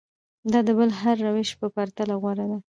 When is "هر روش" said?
1.01-1.49